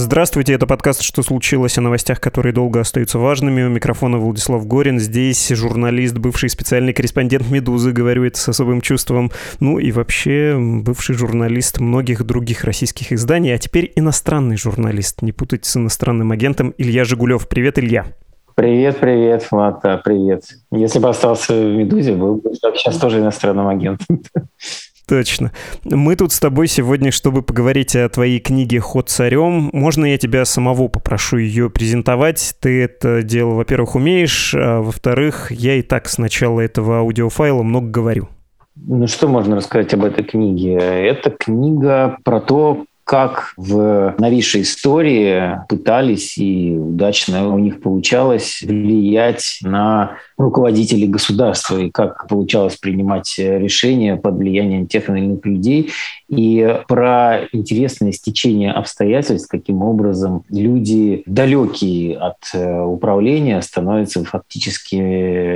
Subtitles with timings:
[0.00, 3.64] Здравствуйте, это подкаст «Что случилось?» о новостях, которые долго остаются важными.
[3.64, 5.00] У микрофона Владислав Горин.
[5.00, 9.32] Здесь журналист, бывший специальный корреспондент «Медузы», говорю это с особым чувством.
[9.58, 15.20] Ну и вообще бывший журналист многих других российских изданий, а теперь иностранный журналист.
[15.20, 17.48] Не путайте с иностранным агентом Илья Жигулев.
[17.48, 18.06] Привет, Илья.
[18.54, 20.44] Привет, привет, Влад, привет.
[20.70, 24.22] Если бы остался в «Медузе», был бы сейчас тоже иностранным агентом.
[25.08, 25.52] Точно.
[25.84, 29.70] Мы тут с тобой сегодня, чтобы поговорить о твоей книге «Ход царем».
[29.72, 32.54] Можно я тебя самого попрошу ее презентовать?
[32.60, 37.88] Ты это дело, во-первых, умеешь, а во-вторых, я и так с начала этого аудиофайла много
[37.88, 38.28] говорю.
[38.76, 40.74] Ну что можно рассказать об этой книге?
[40.74, 49.60] Это книга про то, как в новейшей истории пытались и удачно у них получалось влиять
[49.62, 55.90] на руководителей государства и как получалось принимать решения под влиянием тех или иных людей,
[56.28, 64.96] и про интересное стечение обстоятельств, каким образом люди, далекие от э, управления, становятся фактически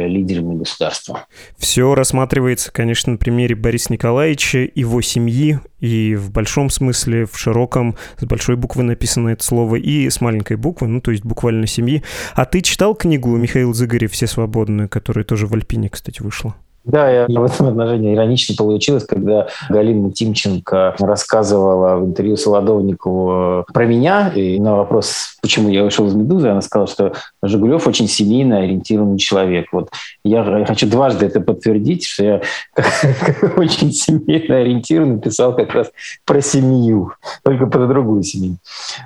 [0.08, 1.26] лидерами государства.
[1.58, 7.96] Все рассматривается, конечно, на примере Бориса Николаевича, его семьи, и в большом смысле, в широком,
[8.18, 12.02] с большой буквы написано это слово, и с маленькой буквы, ну, то есть буквально семьи.
[12.34, 16.54] А ты читал книгу Михаила Зыгоря «Все свободные», которая тоже в Альпине, кстати, вышла?
[16.84, 23.86] Да, я в этом отношении иронично получилось, когда Галина Тимченко рассказывала в интервью Солодовникову про
[23.86, 28.58] меня, и на вопрос, почему я вышел из «Медузы», она сказала, что Жигулев очень семейно
[28.58, 29.66] ориентированный человек.
[29.72, 29.90] Вот
[30.24, 32.42] я хочу дважды это подтвердить, что я
[33.56, 35.90] очень семейно ориентированный писал как раз
[36.24, 38.58] про семью, только про другую семью.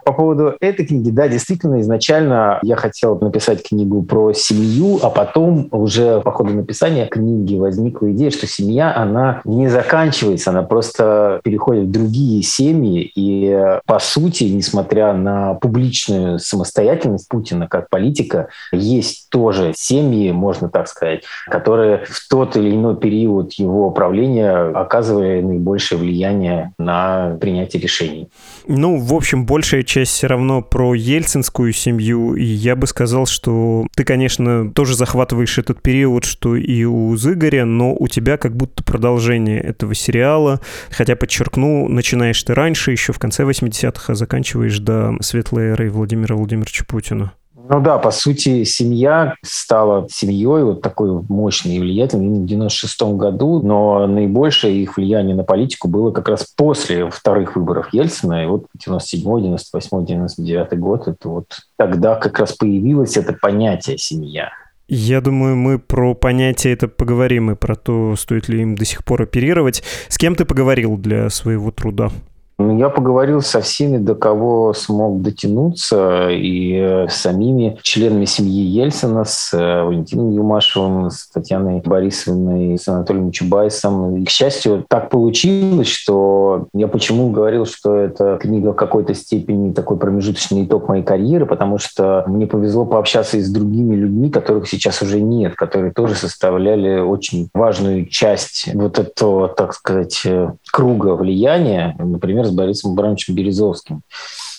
[0.05, 5.69] По поводу этой книги, да, действительно, изначально я хотел написать книгу про семью, а потом
[5.71, 11.85] уже по ходу написания книги возникла идея, что семья, она не заканчивается, она просто переходит
[11.85, 13.11] в другие семьи.
[13.15, 18.26] И, по сути, несмотря на публичную самостоятельность Путина как политика,
[18.73, 25.41] есть тоже семьи, можно так сказать, которые в тот или иной период его правления оказывали
[25.41, 28.29] наибольшее влияние на принятие решений.
[28.67, 33.87] Ну, в общем, большая часть все равно про ельцинскую семью, и я бы сказал, что
[33.95, 38.83] ты, конечно, тоже захватываешь этот период, что и у Зыгоря, но у тебя как будто
[38.85, 40.61] продолжение этого сериала.
[40.91, 46.37] Хотя, подчеркну, начинаешь ты раньше, еще в конце 80-х, а заканчиваешь до светлой эры Владимира
[46.37, 47.33] Владимировича Путина.
[47.69, 53.61] Ну да, по сути, семья стала семьей вот такой мощной и влиятельной в 96 году,
[53.61, 58.67] но наибольшее их влияние на политику было как раз после вторых выборов Ельцина, и вот
[58.75, 64.51] 97 98 99 год, это вот тогда как раз появилось это понятие «семья».
[64.89, 69.05] Я думаю, мы про понятие это поговорим и про то, стоит ли им до сих
[69.05, 69.83] пор оперировать.
[70.09, 72.13] С кем ты поговорил для своего труда?
[72.59, 78.65] Ну, я поговорил со всеми, до кого смог дотянуться, и э, с самими членами семьи
[78.65, 84.17] Ельцина, с э, Валентином Юмашевым, с Татьяной Борисовной, с Анатолием Чубайсом.
[84.17, 89.75] И, к счастью, так получилось, что я почему говорил, что это книга в какой-то степени
[89.75, 94.67] такой промежуточный итог моей карьеры, потому что мне повезло пообщаться и с другими людьми, которых
[94.67, 101.17] сейчас уже нет, которые тоже составляли очень важную часть вот этого, так сказать, э, круга
[101.17, 101.95] влияния.
[101.99, 104.03] Например, с Борисом Абрамовичем Березовским.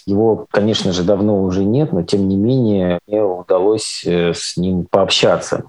[0.06, 4.88] Его, конечно же, давно уже нет, но тем не менее мне удалось э, с ним
[4.90, 5.66] пообщаться.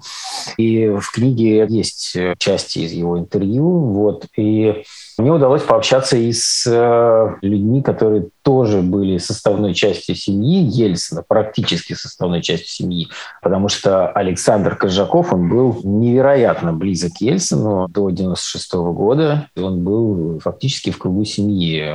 [0.57, 3.67] И в книге есть части из его интервью.
[3.67, 4.83] Вот, и
[5.19, 11.93] мне удалось пообщаться и с э, людьми, которые тоже были составной частью семьи Ельцина, практически
[11.93, 13.07] составной частью семьи,
[13.41, 19.47] потому что Александр Кожаков, он был невероятно близок к Ельцину до 96 года.
[19.57, 21.85] Он был фактически в кругу семьи.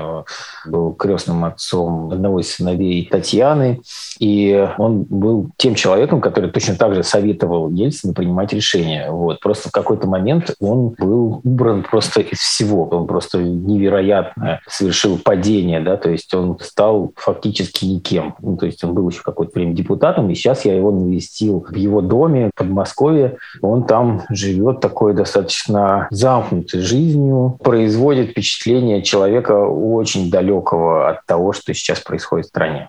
[0.67, 3.81] Был крестным отцом одного из сыновей Татьяны.
[4.19, 9.11] И он был тем человеком, который точно так же советовал Ельцину принимать решения.
[9.11, 9.41] Вот.
[9.41, 12.85] Просто в какой-то момент он был убран просто из всего.
[12.85, 18.35] Он просто невероятно совершил падение, да, то есть он стал фактически никем.
[18.41, 21.77] Ну, то есть он был еще какое-то время депутатом, и сейчас я его навестил в
[21.77, 23.37] его доме в Подмосковье.
[23.63, 31.73] Он там живет такой достаточно замкнутой жизнью, производит впечатление человека очень далекого от того, что
[31.73, 32.89] сейчас происходит в стране.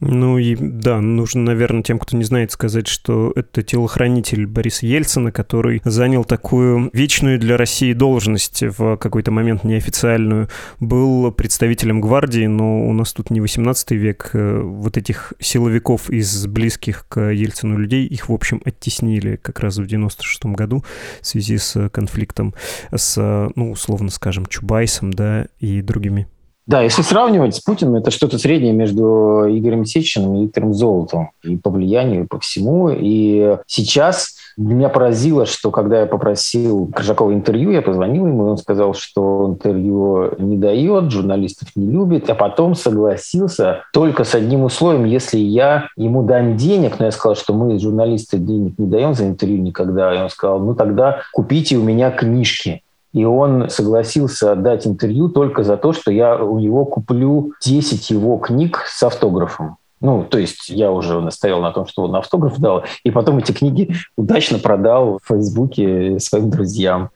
[0.00, 5.30] Ну и да, нужно, наверное, тем, кто не знает, сказать, что это телохранитель Бориса Ельцина,
[5.30, 10.48] который занял такую вечную для России должность в какой-то момент неофициальную.
[10.80, 14.30] Был представителем гвардии, но у нас тут не 18 век.
[14.32, 19.78] Э, вот этих силовиков из близких к Ельцину людей, их, в общем, оттеснили как раз
[19.78, 20.84] в 96 году
[21.20, 22.54] в связи с конфликтом
[22.94, 26.26] с, ну, условно скажем, Чубайсом, да, и другими
[26.66, 31.30] да, если сравнивать с Путиным, это что-то среднее между Игорем Сечиным и Виктором Золотом.
[31.42, 32.88] И по влиянию, и по всему.
[32.88, 38.58] И сейчас меня поразило, что когда я попросил Коржакова интервью, я позвонил ему, и он
[38.58, 45.04] сказал, что интервью не дает, журналистов не любит, а потом согласился только с одним условием,
[45.04, 49.26] если я ему дам денег, но я сказал, что мы, журналисты, денег не даем за
[49.26, 52.81] интервью никогда, и он сказал, ну тогда купите у меня книжки
[53.12, 58.38] и он согласился отдать интервью только за то, что я у него куплю 10 его
[58.38, 59.76] книг с автографом.
[60.00, 63.52] Ну, то есть я уже настоял на том, что он автограф дал, и потом эти
[63.52, 67.10] книги удачно продал в Фейсбуке своим друзьям.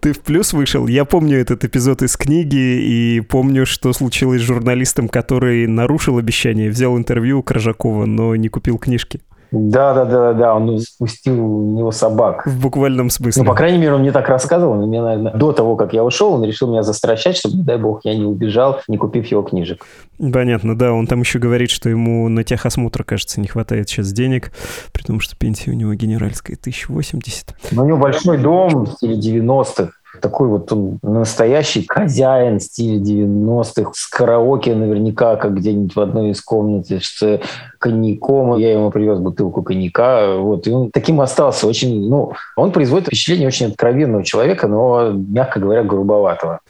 [0.00, 0.86] Ты в плюс вышел?
[0.86, 6.70] Я помню этот эпизод из книги и помню, что случилось с журналистом, который нарушил обещание,
[6.70, 9.20] взял интервью у Коржакова, но не купил книжки.
[9.52, 12.46] Да, да, да, да, он спустил у него собак.
[12.46, 13.42] В буквальном смысле.
[13.42, 14.72] Ну, по крайней мере, он мне так рассказывал.
[14.72, 17.78] Он мне, наверное, до того, как я ушел, он решил меня застращать, чтобы, не дай
[17.78, 19.84] бог, я не убежал, не купив его книжек.
[20.18, 20.92] Понятно, да.
[20.92, 24.52] Он там еще говорит, что ему на техосмотр, кажется, не хватает сейчас денег,
[24.92, 27.54] при том, что пенсия у него генеральская 1080.
[27.72, 33.92] Но у него большой дом в стиле 90-х такой вот он настоящий хозяин стиля 90-х,
[33.94, 37.40] с караоке наверняка, как где-нибудь в одной из комнат, с
[37.78, 38.56] коньяком.
[38.56, 40.36] Я ему привез бутылку коньяка.
[40.36, 41.66] Вот, и он таким остался.
[41.66, 46.60] Очень, ну, он производит впечатление очень откровенного человека, но, мягко говоря, грубоватого.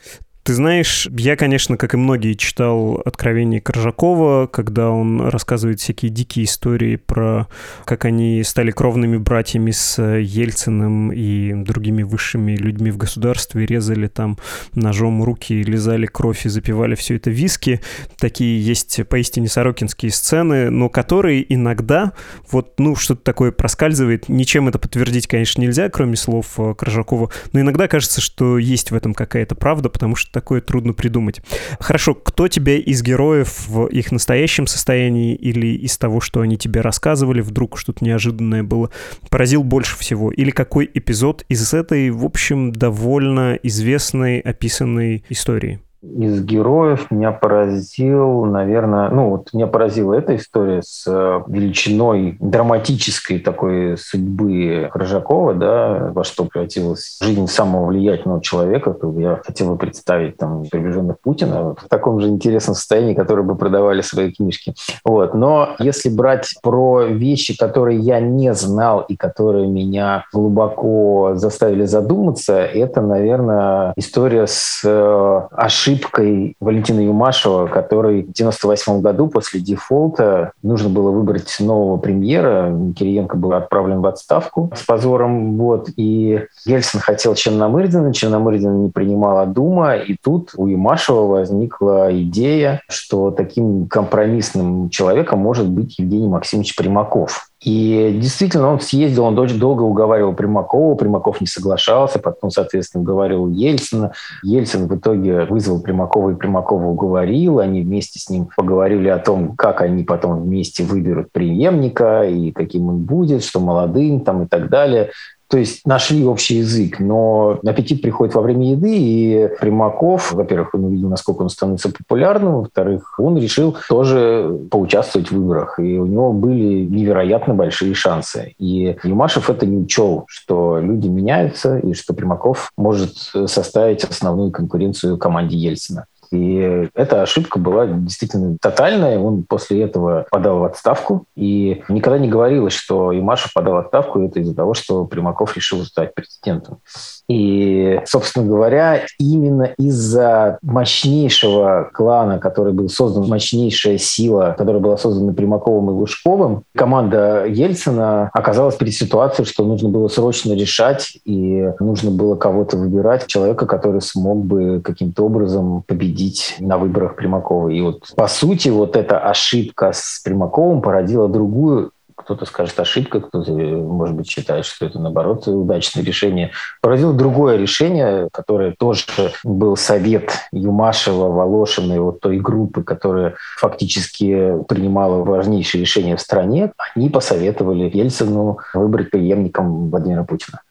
[0.43, 6.45] Ты знаешь, я, конечно, как и многие, читал «Откровение Коржакова», когда он рассказывает всякие дикие
[6.45, 7.47] истории про
[7.85, 14.39] как они стали кровными братьями с Ельциным и другими высшими людьми в государстве, резали там
[14.73, 17.79] ножом руки, лизали кровь и запивали все это виски.
[18.17, 22.13] Такие есть поистине сорокинские сцены, но которые иногда,
[22.49, 24.27] вот, ну, что-то такое проскальзывает.
[24.27, 29.13] Ничем это подтвердить, конечно, нельзя, кроме слов Коржакова, но иногда кажется, что есть в этом
[29.13, 31.41] какая-то правда, потому что такое трудно придумать.
[31.79, 36.81] Хорошо, кто тебя из героев в их настоящем состоянии или из того, что они тебе
[36.81, 38.89] рассказывали, вдруг что-то неожиданное было,
[39.29, 40.31] поразил больше всего?
[40.31, 45.79] Или какой эпизод из этой, в общем, довольно известной, описанной истории?
[46.01, 53.37] Из героев меня поразил, наверное, ну вот меня поразила эта история с э, величиной драматической
[53.37, 59.77] такой судьбы Крыжакова, да, во что превратилась жизнь самого влиятельного человека, то я хотел бы
[59.77, 64.73] представить там приближенных Путина в таком же интересном состоянии, которые бы продавали свои книжки.
[65.05, 65.35] Вот.
[65.35, 72.57] Но если брать про вещи, которые я не знал и которые меня глубоко заставили задуматься,
[72.57, 80.53] это, наверное, история с э, ошибкой ошибкой Валентина Юмашева, который в 98 году после дефолта
[80.63, 82.73] нужно было выбрать нового премьера.
[82.97, 85.57] Кириенко был отправлен в отставку с позором.
[85.57, 92.81] Вот, и Ельцин хотел Черномырдина, Черномырдина не принимала Дума, и тут у Юмашева возникла идея,
[92.89, 97.50] что таким компромиссным человеком может быть Евгений Максимович Примаков.
[97.63, 103.49] И действительно, он съездил, он очень долго уговаривал Примакова, Примаков не соглашался, потом, соответственно, уговаривал
[103.49, 104.13] Ельцина.
[104.41, 109.55] Ельцин в итоге вызвал Примакова и Примакова уговорил, они вместе с ним поговорили о том,
[109.55, 114.69] как они потом вместе выберут преемника и каким он будет, что молодым там и так
[114.69, 115.11] далее.
[115.51, 120.85] То есть нашли общий язык, но аппетит приходит во время еды, и Примаков, во-первых, он
[120.85, 126.31] увидел, насколько он становится популярным, во-вторых, он решил тоже поучаствовать в выборах, и у него
[126.31, 128.55] были невероятно большие шансы.
[128.59, 135.17] И Юмашев это не учел, что люди меняются, и что Примаков может составить основную конкуренцию
[135.17, 136.05] команде Ельцина.
[136.31, 139.19] И эта ошибка была действительно тотальная.
[139.19, 141.25] Он после этого подал в отставку.
[141.35, 145.83] И никогда не говорилось, что Имашев подал в отставку, это из-за того, что Примаков решил
[145.83, 146.79] стать президентом.
[147.27, 155.33] И, собственно говоря, именно из-за мощнейшего клана, который был создан, мощнейшая сила, которая была создана
[155.33, 162.11] Примаковым и Лужковым, команда Ельцина оказалась перед ситуацией, что нужно было срочно решать, и нужно
[162.11, 166.20] было кого-то выбирать, человека, который смог бы каким-то образом победить
[166.59, 167.69] на выборах Примакова.
[167.69, 173.51] И вот, по сути, вот эта ошибка с Примаковым породила другую кто-то скажет ошибка, кто-то,
[173.51, 176.51] может быть, считает, что это, наоборот, удачное решение.
[176.81, 179.05] Поразило другое решение, которое тоже
[179.43, 186.73] был совет Юмашева, Волошина и вот той группы, которая фактически принимала важнейшие решения в стране.
[186.95, 190.61] Они посоветовали Ельцину выбрать преемником Владимира Путина.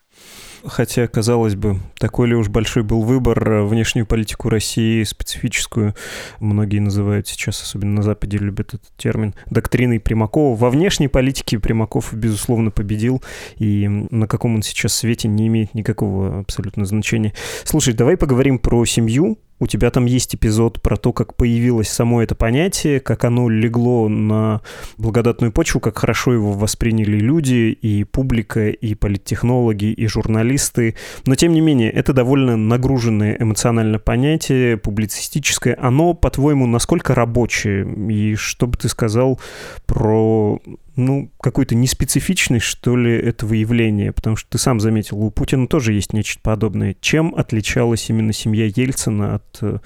[0.64, 5.94] Хотя, казалось бы, такой ли уж большой был выбор э, внешнюю политику России, специфическую,
[6.38, 10.56] многие называют сейчас, особенно на Западе, любят этот термин, доктриной Примакова.
[10.56, 13.22] Во внешней политике Примаков, безусловно, победил,
[13.56, 17.32] и на каком он сейчас свете не имеет никакого абсолютно значения.
[17.64, 22.22] Слушай, давай поговорим про семью, у тебя там есть эпизод про то, как появилось само
[22.22, 24.62] это понятие, как оно легло на
[24.96, 30.96] благодатную почву, как хорошо его восприняли люди, и публика, и политтехнологи, и журналисты.
[31.26, 35.76] Но, тем не менее, это довольно нагруженное эмоционально понятие, публицистическое.
[35.80, 37.86] Оно, по-твоему, насколько рабочее?
[38.10, 39.38] И что бы ты сказал
[39.86, 40.58] про
[41.00, 45.92] ну, какой-то неспецифичность, что ли, этого явления, потому что ты сам заметил, у Путина тоже
[45.92, 46.96] есть нечто подобное.
[47.00, 49.78] Чем отличалась именно семья Ельцина от, э,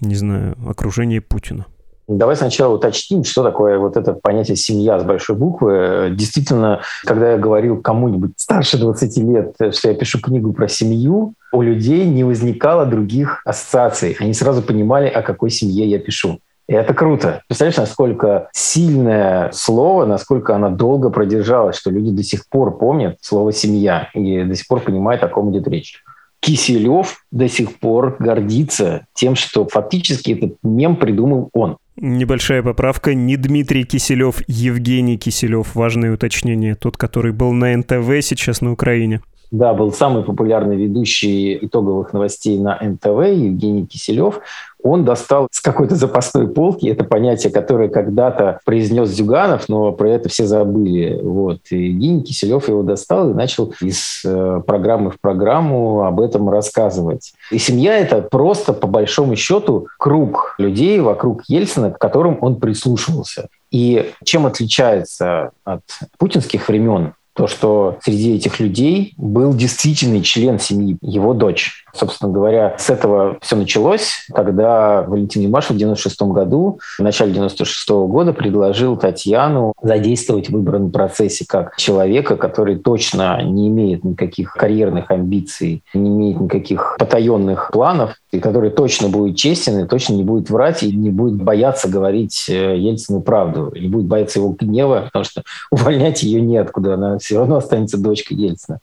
[0.00, 1.66] не знаю, окружения Путина?
[2.08, 6.12] Давай сначала уточним, что такое вот это понятие «семья» с большой буквы.
[6.12, 11.62] Действительно, когда я говорил кому-нибудь старше 20 лет, что я пишу книгу про семью, у
[11.62, 14.16] людей не возникало других ассоциаций.
[14.18, 16.40] Они сразу понимали, о какой семье я пишу.
[16.70, 17.42] И это круто.
[17.48, 23.52] Представляешь, насколько сильное слово, насколько оно долго продержалось, что люди до сих пор помнят слово
[23.52, 26.00] «семья» и до сих пор понимают, о ком идет речь.
[26.38, 31.76] Киселев до сих пор гордится тем, что фактически этот мем придумал он.
[31.96, 33.14] Небольшая поправка.
[33.14, 35.74] Не Дмитрий Киселев, Евгений Киселев.
[35.74, 36.76] Важное уточнение.
[36.76, 39.22] Тот, который был на НТВ, сейчас на Украине.
[39.50, 44.40] Да, был самый популярный ведущий итоговых новостей на НТВ Евгений Киселев
[44.82, 50.28] он достал с какой-то запасной полки это понятие, которое когда-то произнес Зюганов, но про это
[50.28, 51.20] все забыли.
[51.22, 51.60] Вот.
[51.70, 57.32] И Евгений Киселев его достал и начал из э, программы в программу об этом рассказывать.
[57.50, 63.48] И семья— это просто, по большому счету, круг людей вокруг Ельцина, к которым он прислушивался.
[63.70, 65.82] И чем отличается от
[66.18, 71.84] путинских времен то, что среди этих людей был действительный член семьи, его дочь.
[71.94, 77.88] Собственно говоря, с этого все началось, когда Валентин Юмашев в 96 году, в начале 96
[77.88, 85.10] года предложил Татьяну задействовать в выборном процессе как человека, который точно не имеет никаких карьерных
[85.10, 90.50] амбиций, не имеет никаких потаенных планов, и который точно будет честен и точно не будет
[90.50, 95.24] врать и не будет бояться говорить э, Ельцину правду, не будет бояться его гнева, потому
[95.24, 98.80] что увольнять ее неоткуда, она все равно останется дочкой Ельцина.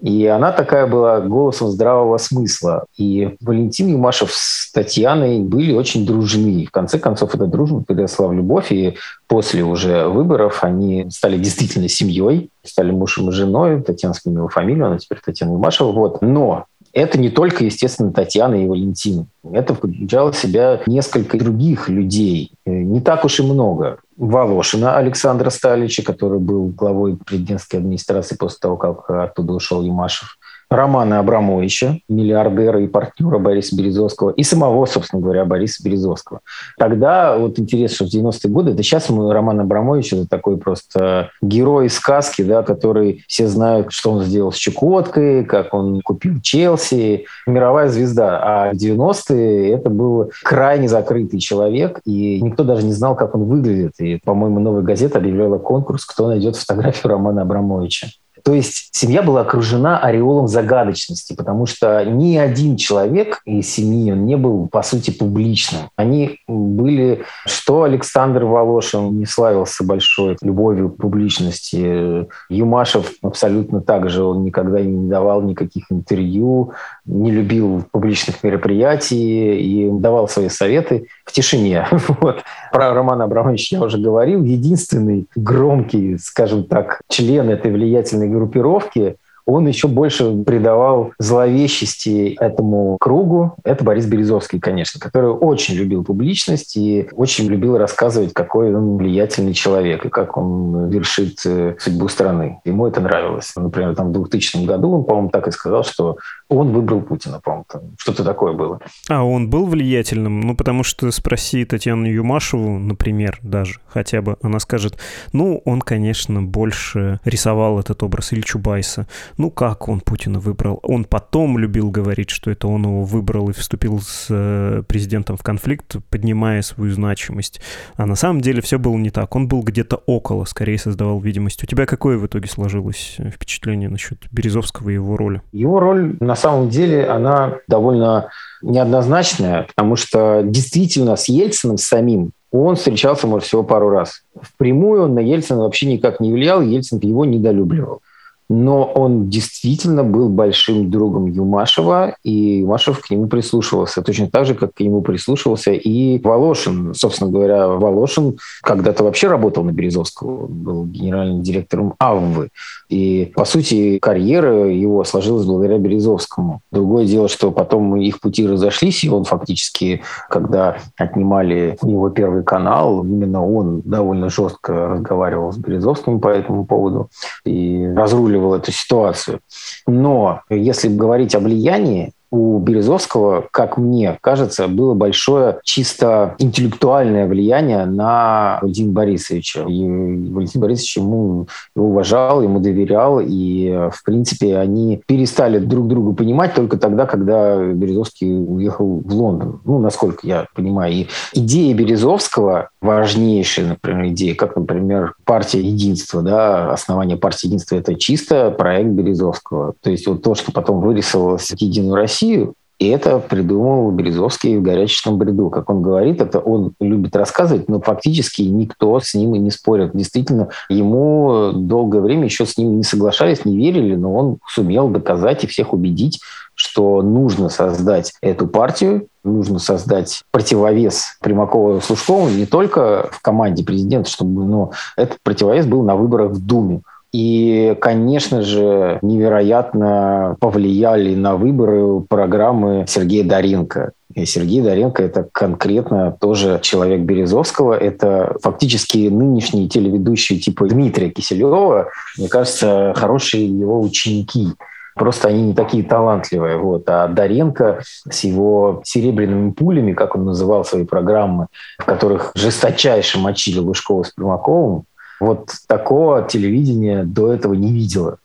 [0.00, 2.84] И она такая была голосом здравого смысла.
[2.96, 6.66] И Валентин Юмашев с Татьяной были очень дружны.
[6.66, 11.88] В конце концов, эта дружба переросла в любовь, и после уже выборов они стали действительно
[11.88, 13.82] семьей, стали мужем и женой.
[13.82, 15.90] Татьяна сменила фамилию, она теперь Татьяна Юмашева.
[15.90, 16.22] Вот.
[16.22, 19.26] Но это не только, естественно, Татьяна и Валентин.
[19.42, 22.52] Это включало в себя несколько других людей.
[22.64, 23.98] Э, не так уж и много.
[24.18, 30.37] Волошина Александра Сталича, который был главой президентской администрации после того, как оттуда ушел Ямашев.
[30.70, 36.40] Романа Абрамовича, миллиардера и партнера Бориса Березовского, и самого, собственно говоря, Бориса Березовского.
[36.78, 41.30] Тогда вот интересно, что в 90-е годы, это сейчас мы, Роман Абрамович, это такой просто
[41.40, 47.24] герой сказки, да, который все знают, что он сделал с Чукоткой, как он купил Челси,
[47.46, 48.40] мировая звезда.
[48.42, 53.44] А в 90-е это был крайне закрытый человек, и никто даже не знал, как он
[53.44, 53.92] выглядит.
[53.98, 58.08] И, по-моему, «Новая газета» объявляла конкурс, кто найдет фотографию Романа Абрамовича.
[58.44, 64.36] То есть семья была окружена ореолом загадочности, потому что ни один человек из семьи не
[64.36, 65.90] был, по сути, публичным.
[65.96, 72.26] Они были, что Александр Волошин не славился большой любовью к публичности.
[72.48, 76.72] Юмашев абсолютно так же, он никогда не давал никаких интервью,
[77.08, 81.86] не любил публичных мероприятий и давал свои советы в тишине.
[82.20, 82.42] Вот.
[82.72, 84.42] Про Романа Абрамовича я уже говорил.
[84.42, 89.16] Единственный громкий, скажем так, член этой влиятельной группировки–
[89.48, 93.54] он еще больше придавал зловещести этому кругу.
[93.64, 99.54] Это Борис Березовский, конечно, который очень любил публичность и очень любил рассказывать, какой он влиятельный
[99.54, 102.60] человек и как он вершит э, судьбу страны.
[102.66, 103.54] Ему это нравилось.
[103.56, 107.66] Например, там в 2000 году он, по-моему, так и сказал, что он выбрал Путина, по-моему,
[107.98, 108.80] что-то такое было.
[109.08, 110.40] А он был влиятельным?
[110.40, 114.98] Ну, потому что спроси Татьяну Юмашеву, например, даже, хотя бы, она скажет,
[115.32, 119.06] ну, он, конечно, больше рисовал этот образ или Чубайса.
[119.36, 120.80] ну как он Путина выбрал?
[120.82, 125.42] Он потом любил говорить, что это он его выбрал и вступил с э, президентом в
[125.42, 127.60] конфликт, поднимая свою значимость.
[127.96, 129.34] А на самом деле все было не так.
[129.36, 131.62] Он был где-то около, скорее создавал видимость.
[131.62, 135.42] У тебя какое в итоге сложилось впечатление насчет Березовского и его роли?
[135.52, 138.30] Его роль, на самом деле, она довольно
[138.62, 144.22] неоднозначная, потому что действительно с Ельциным самим он встречался, может, всего пару раз.
[144.40, 148.00] Впрямую он на Ельцина вообще никак не влиял, Ельцин его недолюбливал
[148.48, 154.54] но он действительно был большим другом Юмашева, и Юмашев к нему прислушивался, точно так же,
[154.54, 156.94] как к нему прислушивался и Волошин.
[156.94, 162.48] Собственно говоря, Волошин когда-то вообще работал на Березовского, был генеральным директором АВВы.
[162.88, 166.60] И, по сути, карьера его сложилась благодаря Березовскому.
[166.72, 173.04] Другое дело, что потом их пути разошлись, и он фактически, когда отнимали его первый канал,
[173.04, 177.10] именно он довольно жестко разговаривал с Березовским по этому поводу
[177.44, 179.40] и разруливал эту ситуацию.
[179.86, 187.84] Но если говорить о влиянии, у Березовского, как мне кажется, было большое чисто интеллектуальное влияние
[187.86, 189.60] на Валентина Борисовича.
[189.62, 196.14] И Валентин Борисович ему его уважал, ему доверял, и, в принципе, они перестали друг друга
[196.14, 199.60] понимать только тогда, когда Березовский уехал в Лондон.
[199.64, 200.92] Ну, насколько я понимаю.
[200.92, 207.94] И идея Березовского, важнейшая, например, идея, как, например, партия единства, да, основание партии единства– это
[207.94, 209.74] чисто проект Березовского.
[209.80, 214.56] То есть вот то, что потом вырисовалось в Единую Россию, Россию, и это придумал Березовский
[214.56, 215.50] в «Горячечном бреду».
[215.50, 219.90] Как он говорит, это он любит рассказывать, но фактически никто с ним и не спорит.
[219.94, 225.42] Действительно, ему долгое время еще с ним не соглашались, не верили, но он сумел доказать
[225.42, 226.20] и всех убедить,
[226.54, 234.10] что нужно создать эту партию, нужно создать противовес Примакова Служкову не только в команде президента,
[234.10, 236.82] чтобы, но этот противовес был на выборах в Думе.
[237.12, 243.92] И, конечно же, невероятно повлияли на выборы программы Сергея Даренко.
[244.14, 247.74] И Сергей Даренко– это конкретно тоже человек Березовского.
[247.74, 251.88] Это фактически нынешние телеведущие типа Дмитрия Киселева.
[252.18, 254.48] Мне кажется, хорошие его ученики.
[254.94, 256.58] Просто они не такие талантливые.
[256.58, 256.82] Вот.
[256.88, 261.46] А Даренко с его серебряными пулями, как он называл свои программы,
[261.78, 264.84] в которых жесточайше мочили Лужкова с Примаковым,
[265.20, 268.18] вот такого телевидения до этого не видела.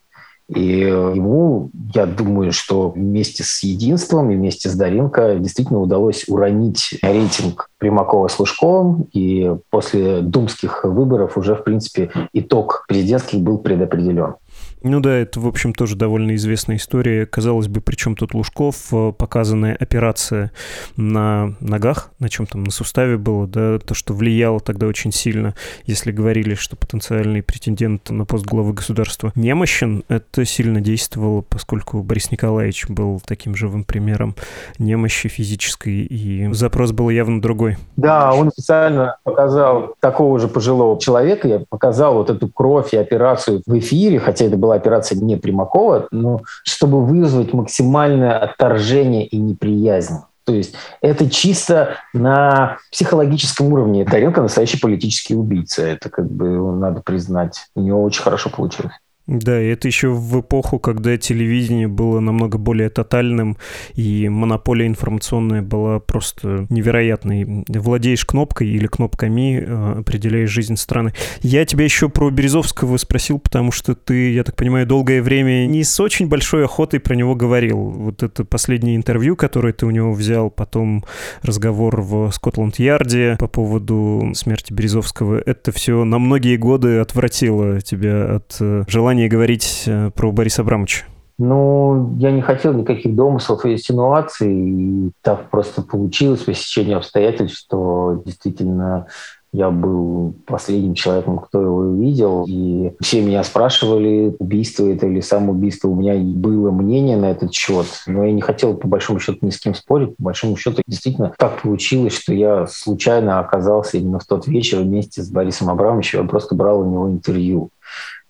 [0.49, 6.99] И ему, я думаю, что вместе с Единством и вместе с Даренко действительно удалось уронить
[7.01, 9.07] рейтинг Примакова с Лужковым.
[9.13, 14.35] И после думских выборов уже, в принципе, итог президентских был предопределен.
[14.83, 17.25] Ну да, это, в общем, тоже довольно известная история.
[17.25, 18.75] Казалось бы, при чем тут Лужков?
[18.91, 20.51] Э, показанная операция
[20.97, 25.55] на ногах, на чем там, на суставе было, да, то, что влияло тогда очень сильно,
[25.85, 32.31] если говорили, что потенциальный претендент на пост главы государства немощен, это сильно действовало, поскольку Борис
[32.31, 34.35] Николаевич был таким живым примером
[34.79, 37.77] немощи физической, и запрос был явно другой.
[37.95, 43.61] Да, он специально показал такого же пожилого человека, я показал вот эту кровь и операцию
[43.65, 50.17] в эфире, хотя это была операция не Примакова, но чтобы вызвать максимальное отторжение и неприязнь.
[50.45, 54.03] То есть это чисто на психологическом уровне.
[54.03, 55.83] Таренко настоящий политический убийца.
[55.83, 57.67] Это как бы надо признать.
[57.75, 58.93] У него очень хорошо получилось.
[59.25, 63.57] Да, и это еще в эпоху, когда телевидение было намного более тотальным,
[63.95, 67.63] и монополия информационная была просто невероятной.
[67.69, 71.13] Владеешь кнопкой или кнопками, э, определяешь жизнь страны.
[71.41, 75.85] Я тебя еще про Березовского спросил, потому что ты, я так понимаю, долгое время не
[75.85, 77.77] с очень большой охотой про него говорил.
[77.77, 81.05] Вот это последнее интервью, которое ты у него взял, потом
[81.43, 88.57] разговор в Скотланд-Ярде по поводу смерти Березовского, это все на многие годы отвратило тебя от
[88.59, 91.05] э, желания желание говорить э, про Бориса Абрамовича?
[91.37, 94.51] Ну, я не хотел никаких домыслов и инсинуаций.
[94.51, 99.05] И так просто получилось по сечению обстоятельств, что действительно
[99.51, 102.45] я был последним человеком, кто его видел.
[102.47, 105.89] И все меня спрашивали, убийство это или самоубийство.
[105.89, 109.51] У меня было мнение на этот счет, но я не хотел по большому счету ни
[109.51, 110.17] с кем спорить.
[110.17, 115.21] По большому счету действительно так получилось, что я случайно оказался именно в тот вечер вместе
[115.21, 116.23] с Борисом Абрамовичем.
[116.23, 117.69] Я просто брал у него интервью.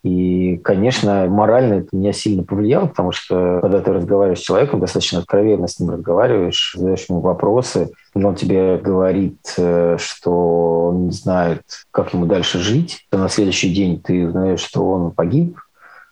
[0.03, 5.19] И, конечно, морально это меня сильно повлияло, потому что когда ты разговариваешь с человеком, достаточно
[5.19, 11.11] откровенно с ним разговариваешь, задаешь ему вопросы, и он тебе говорит, э, что он не
[11.11, 11.61] знает,
[11.91, 15.57] как ему дальше жить, то на следующий день ты узнаешь, что он погиб,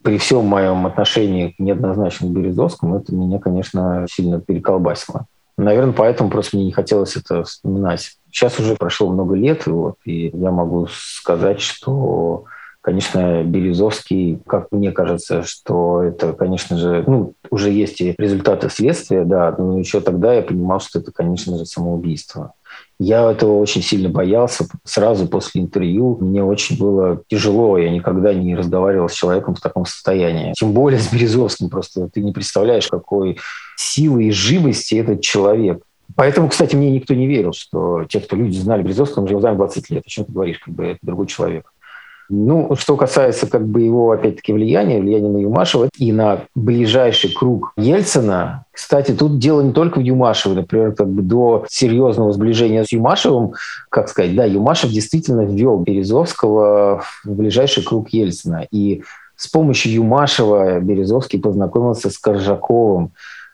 [0.04, 5.26] при всем моем отношении к неоднозначному Березовскому, это меня, конечно, сильно переколбасило.
[5.58, 8.14] Наверное, поэтому просто мне не хотелось это вспоминать.
[8.32, 12.46] Сейчас уже прошло много лет, вот, и я могу сказать, что
[12.82, 19.24] Конечно, Березовский, как мне кажется, что это, конечно же, ну, уже есть и результаты следствия,
[19.24, 22.54] да, но еще тогда я понимал, что это, конечно же, самоубийство.
[23.00, 24.66] Я этого очень сильно боялся.
[24.84, 27.78] Сразу после интервью мне очень было тяжело.
[27.78, 30.54] Я никогда не разговаривал с человеком в таком состоянии.
[30.54, 31.70] Тем более с Березовским.
[31.70, 33.40] Просто ты не представляешь, какой
[33.76, 35.84] силы и живости этот человек.
[36.16, 39.58] Поэтому, кстати, мне никто не верил, что те, кто люди знали Березовского, мы его знаем
[39.58, 40.04] 20 лет.
[40.06, 40.60] О чем ты говоришь?
[40.60, 41.71] Как бы это другой человек.
[42.34, 47.74] Ну, что касается как бы его, опять-таки, влияния, влияния на Юмашева и на ближайший круг
[47.76, 50.56] Ельцина, кстати, тут дело не только в Юмашеве.
[50.56, 53.52] Например, как бы до серьезного сближения с Юмашевым,
[53.90, 58.66] как сказать, да, Юмашев действительно ввел Березовского в ближайший круг Ельцина.
[58.72, 59.04] И
[59.36, 63.12] с помощью Юмашева Березовский познакомился с Коржаковым,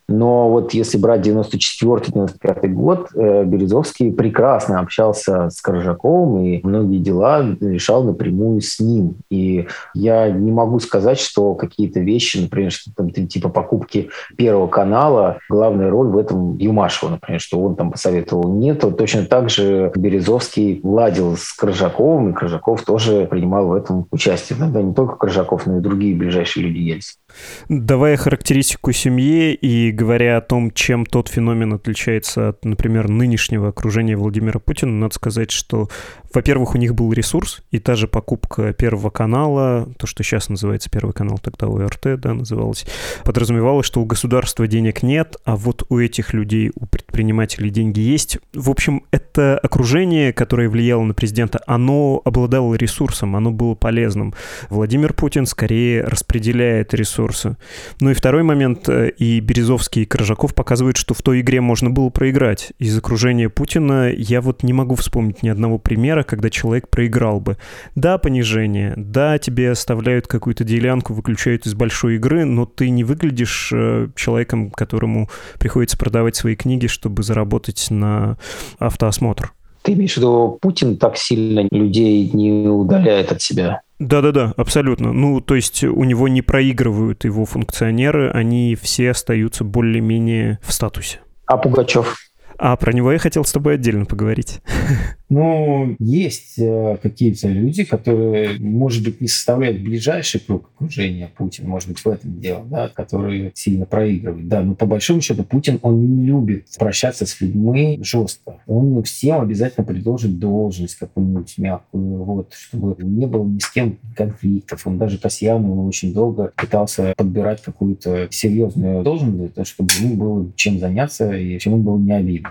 [0.08, 7.46] но вот если брать 94-95 год, э, Березовский прекрасно общался с Коржаковым и многие дела
[7.60, 9.16] решал напрямую с ним.
[9.30, 15.40] И я не могу сказать, что какие-то вещи, например, что там типа покупки Первого канала,
[15.50, 18.54] главная роль в этом Юмашева, например, что он там посоветовал.
[18.54, 24.08] Нет, вот точно так же Березовский ладил с Коржаковым, и Коржаков тоже принимал в этом
[24.12, 24.58] участие.
[24.58, 27.20] Иногда не только Коржаков, но и другие ближайшие люди Ельцина.
[27.68, 34.16] Давая характеристику семье и говоря о том, чем тот феномен отличается от, например, нынешнего окружения
[34.16, 35.90] Владимира Путина, надо сказать, что,
[36.34, 40.90] во-первых, у них был ресурс, и та же покупка Первого канала, то, что сейчас называется
[40.90, 42.86] Первый канал, тогда УРТ, да, называлось,
[43.26, 48.38] подразумевало, что у государства денег нет, а вот у этих людей, у предпринимателей деньги есть.
[48.54, 54.34] В общем, это окружение, которое влияло на президента, оно обладало ресурсом, оно было полезным.
[54.70, 57.58] Владимир Путин скорее распределяет ресурсы.
[58.00, 61.90] Ну и второй момент, э, и Березовский, и Коржаков показывают, что в той игре можно
[61.90, 62.74] было проиграть.
[62.80, 67.58] Из окружения Путина я вот не могу вспомнить ни одного примера, когда человек проиграл бы.
[67.96, 73.72] Да, понижение, да, тебе оставляют какую-то делянку, выключают из большой игры, но ты не выглядишь
[73.74, 78.38] э, человеком, которому приходится продавать свои книги, чтобы заработать на
[78.80, 79.54] автоосмотр.
[79.84, 83.82] Ты имеешь в виду, Путин так сильно людей не удаляет от себя?
[84.00, 85.12] Да-да-да, абсолютно.
[85.12, 91.20] Ну, то есть у него не проигрывают его функционеры, они все остаются более-менее в статусе.
[91.48, 92.18] А Пугачев?
[92.58, 94.62] А про него я хотел с тобой отдельно поговорить.
[95.30, 101.90] Ну, есть э, какие-то люди, которые, может быть, не составляют ближайший круг окружения Путина, может
[101.90, 104.48] быть, в этом дело, да, которые сильно проигрывают.
[104.48, 108.62] Да, но по большому счету Путин, он не любит прощаться с людьми жестко.
[108.68, 114.88] Он всем обязательно предложит должность какую-нибудь мягкую, вот, чтобы не было ни с кем конфликтов.
[114.88, 121.36] Он даже Касьяну очень долго пытался подбирать какую-то серьезную должность, чтобы ему было чем заняться
[121.36, 122.47] и чем он был не обиден.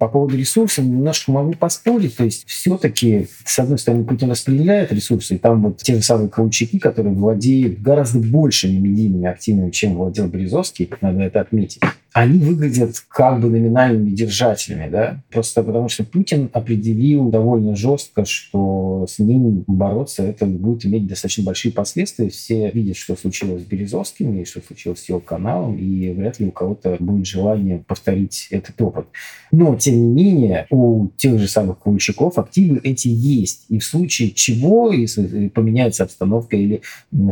[0.00, 2.16] По поводу ресурсов немножко могу поспорить.
[2.16, 6.30] То есть все-таки, с одной стороны, Путин распределяет ресурсы, и там вот те же самые
[6.30, 11.82] Ковальчуки, которые владеют гораздо большими медийными активами, чем владел Березовский, надо это отметить
[12.20, 19.06] они выглядят как бы номинальными держателями, да, просто потому что Путин определил довольно жестко, что
[19.08, 22.28] с ним бороться это будет иметь достаточно большие последствия.
[22.28, 26.46] Все видят, что случилось с Березовским и что случилось с его каналом, и вряд ли
[26.46, 29.06] у кого-то будет желание повторить этот опыт.
[29.50, 33.64] Но, тем не менее, у тех же самых Ковальчуков активы эти есть.
[33.70, 36.82] И в случае чего, если поменяется обстановка или,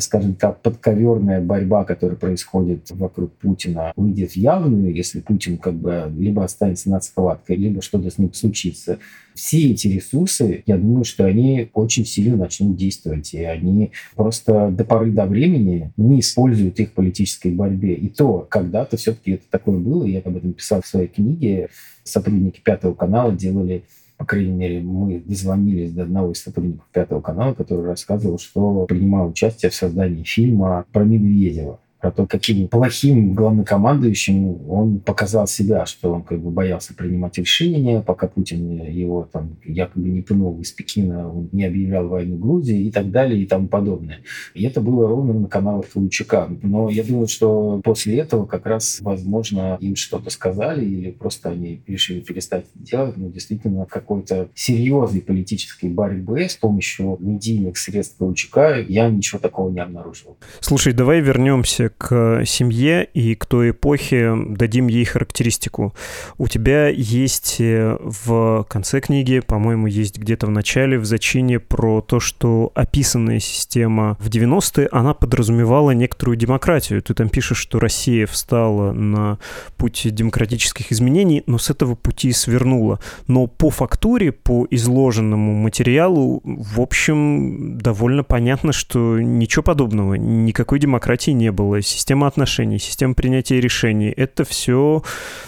[0.01, 6.12] скажем так, подковерная борьба, которая происходит вокруг Путина, выйдет явно, явную, если Путин как бы
[6.17, 8.99] либо останется над схваткой, либо что-то с ним случится.
[9.35, 14.85] Все эти ресурсы, я думаю, что они очень сильно начнут действовать, и они просто до
[14.85, 17.95] поры до времени не используют их в политической борьбе.
[17.95, 21.69] И то, когда-то все-таки это такое было, я об этом писал в своей книге,
[22.05, 23.85] сотрудники Пятого канала делали
[24.17, 29.29] по крайней мере, мы дозвонились до одного из сотрудников Пятого канала, который рассказывал, что принимал
[29.29, 36.12] участие в создании фильма про Медведева про то, каким плохим главнокомандующим он показал себя, что
[36.12, 41.28] он как бы боялся принимать решения, пока Путин его там якобы не пнул из Пекина,
[41.30, 44.20] он не объявлял войну Грузии и так далее и тому подобное.
[44.54, 46.48] И это было ровно на каналах Лучака.
[46.62, 51.82] Но я думаю, что после этого как раз, возможно, им что-то сказали или просто они
[51.87, 59.08] решили перестать делать, но действительно какой-то серьезной политической борьбы с помощью медийных средств Лучака я
[59.08, 60.37] ничего такого не обнаружил.
[60.61, 65.94] Слушай, давай вернемся к семье и к той эпохе, дадим ей характеристику.
[66.37, 72.01] У тебя есть э, в конце книги, по-моему, есть где-то в начале, в зачине про
[72.01, 77.03] то, что описанная система в 90-е, она подразумевала некоторую демократию.
[77.03, 79.38] Ты там пишешь, что Россия встала на
[79.77, 83.01] путь демократических изменений, но с этого пути свернула.
[83.27, 91.31] Но по фактуре, по изложенному материалу, в общем, довольно понятно, что ничего подобного, никакой демократии
[91.31, 91.78] не было.
[91.83, 95.03] Система отношений, система принятия решений— это все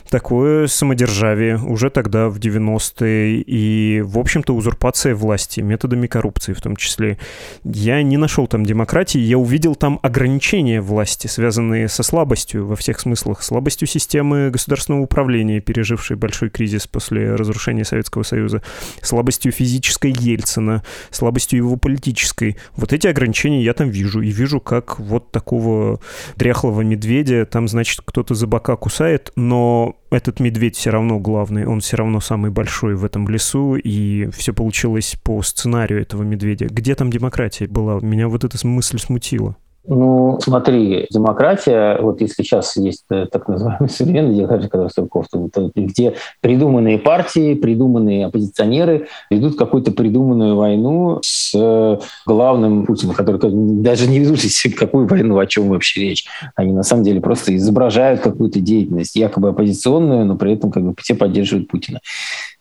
[0.08, 6.76] такое самодержавие уже тогда, в 90-е, и, в общем-то, узурпация власти методами коррупции в том
[6.76, 7.18] числе.
[7.64, 13.00] Я не нашел там демократии, я увидел там ограничения власти, связанные со слабостью во всех
[13.00, 18.62] смыслах, слабостью системы государственного управления, пережившей большой кризис после разрушения Советского Союза,
[19.02, 22.56] слабостью физической Ельцина, слабостью его политической.
[22.76, 24.20] Вот эти ограничения я там вижу.
[24.20, 26.00] И вижу, как вот такого
[26.36, 31.80] дряхлого медведя там, значит, кто-то за бока кусает, но этот медведь все равно главный, он
[31.80, 36.66] все равно самый большой в этом лесу, и все получилось по сценарию этого медведя.
[36.66, 38.00] Где там демократия была?
[38.00, 39.56] Меня вот эта мысль смутила.
[39.86, 45.26] Ну, смотри, демократия, вот если сейчас есть э, так называемая современная демократия, которая Сурков,
[45.74, 53.40] где придуманные партии, придуманные оппозиционеры ведут какую-то придуманную войну с э, главным Путиным, который
[53.82, 54.40] даже не ведут
[54.78, 56.26] какую войну, о чем вообще речь.
[56.56, 60.94] Они на самом деле просто изображают какую-то деятельность, якобы оппозиционную, но при этом как бы
[60.98, 62.00] все поддерживают Путина.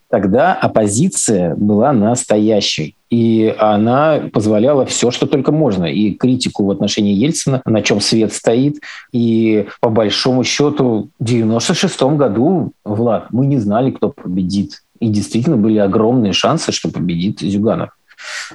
[0.10, 2.96] Тогда оппозиция была настоящей.
[3.12, 5.86] И она позволяла все, что только можно.
[5.86, 8.82] И критику в отношении Ельцина, на чем свет стоит.
[9.12, 14.84] И по большому счету в 96 году, Влад, мы не знали, кто победит.
[15.00, 17.92] И действительно были огромные шансы, что победит Зюганов.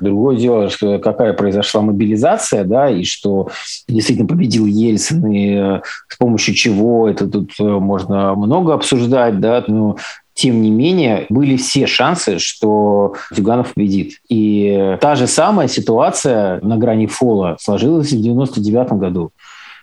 [0.00, 3.48] Другое дело, что какая произошла мобилизация, да, и что
[3.88, 9.64] действительно победил Ельцин, и э, с помощью чего это тут э, можно много обсуждать, да,
[9.66, 9.96] но
[10.34, 14.20] тем не менее, были все шансы, что Зюганов победит.
[14.28, 19.32] И та же самая ситуация на грани фола сложилась в 99 году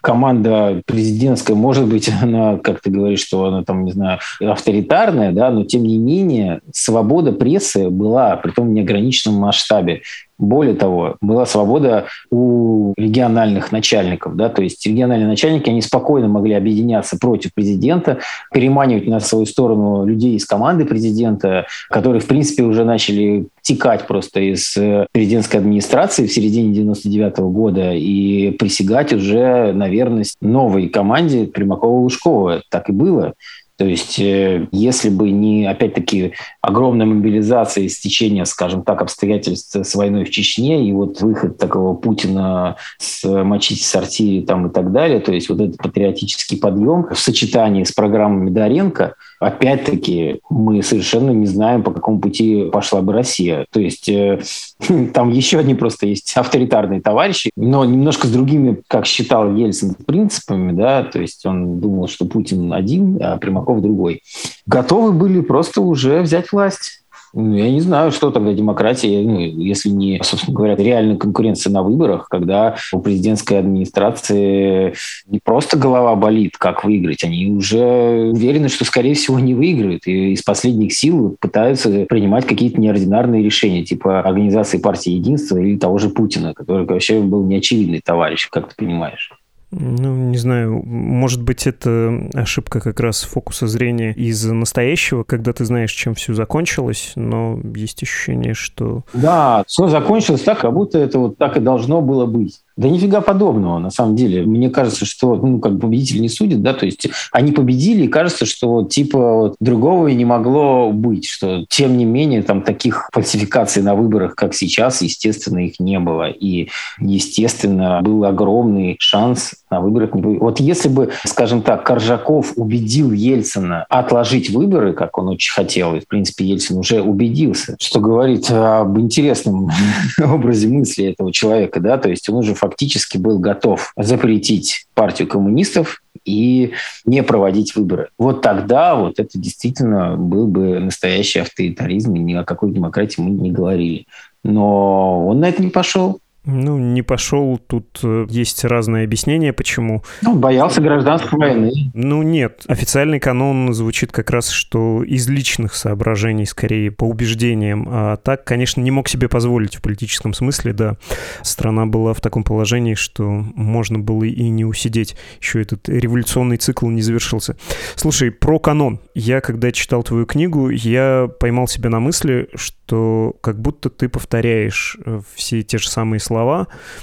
[0.02, 5.52] команда президентская, может быть, она, как ты говоришь, что она там, не знаю, авторитарная, да,
[5.52, 10.02] но тем не менее свобода прессы была, при том в неограниченном масштабе.
[10.42, 14.36] Более того, была свобода у региональных начальников.
[14.36, 14.50] Да?
[14.50, 18.18] То есть региональные начальники, они спокойно могли объединяться против президента,
[18.52, 24.40] переманивать на свою сторону людей из команды президента, которые, в принципе, уже начали текать просто
[24.40, 30.90] из э, президентской администрации в середине 99 -го года и присягать уже на верность новой
[30.90, 32.62] команде Примакова-Лужкова.
[32.70, 33.36] Так и было.
[33.82, 39.96] То есть, э, если бы не, опять-таки, огромная мобилизация и стечение, скажем так, обстоятельств с
[39.96, 45.20] войной в Чечне и вот выход такого Путина с мочить сортири там и так далее,
[45.20, 51.48] то есть вот этот патриотический подъем в сочетании с программой Доренко– опять-таки, мы совершенно не
[51.48, 53.66] знаем, по какому пути пошла бы Россия.
[53.72, 54.40] То есть э,
[55.14, 60.72] там еще одни просто есть авторитарные товарищи, но немножко с другими, как считал Ельцин, принципами,
[60.72, 64.22] да, то есть он думал, что Путин один, а Примаков другой.
[64.68, 67.01] Готовы были просто уже взять власть.
[67.34, 71.82] Ну, я не знаю, что тогда демократия, ну, если не, собственно говоря, реальная конкуренция на
[71.82, 74.94] выборах, когда у президентской администрации
[75.28, 80.34] не просто голова болит, как выиграть, они уже уверены, что, скорее всего, не выиграют, и
[80.34, 86.10] из последних сил пытаются принимать какие-то неординарные решения, типа организации партии единства или того же
[86.10, 89.32] Путина, который вообще был неочевидный товарищ, как ты понимаешь.
[89.72, 95.64] Ну, не знаю, может быть, это ошибка как раз фокуса зрения из настоящего, когда ты
[95.64, 99.04] знаешь, чем все закончилось, но есть ощущение, что...
[99.14, 102.62] Да, все закончилось так, как будто это вот так и должно было быть.
[102.78, 104.44] Да нифига подобного, на самом деле.
[104.44, 108.46] Мне кажется, что ну, как победитель не судит, да, то есть они победили, и кажется,
[108.46, 113.84] что типа вот, другого и не могло быть, что тем не менее там таких фальсификаций
[113.84, 116.30] на выборах, как сейчас, естественно, их не было.
[116.30, 123.12] И, естественно, был огромный шанс на выборах не Вот если бы, скажем так, Коржаков убедил
[123.12, 128.52] Ельцина отложить выборы, как он очень хотел, и, в принципе, Ельцин уже убедился, что говорит
[128.52, 129.70] об интересном
[130.24, 136.04] образе мысли этого человека, да, то есть он уже фактически был готов запретить партию коммунистов
[136.26, 136.74] и
[137.06, 138.10] не проводить выборы.
[138.20, 143.32] Вот тогда вот это действительно был бы настоящий авторитаризм, и ни о какой демократии мы
[143.32, 144.06] не говорили.
[144.44, 146.21] Но он на это не пошел.
[146.44, 150.04] Ну, не пошел, тут э, есть разные объяснения, почему.
[150.24, 151.72] Ну, боялся гражданской войны.
[151.94, 152.64] Ну, нет.
[152.68, 157.88] Официальный канон звучит как раз, что из личных соображений, скорее, по убеждениям.
[157.88, 160.98] А так, конечно, не мог себе позволить в политическом смысле, да.
[161.44, 165.16] Страна была в таком положении, что можно было и не усидеть.
[165.40, 167.56] Еще этот революционный цикл не завершился.
[167.96, 169.00] Слушай, про канон.
[169.14, 174.98] Я, когда читал твою книгу, я поймал себя на мысли, что как будто ты повторяешь
[175.06, 176.31] э, все те же самые слова,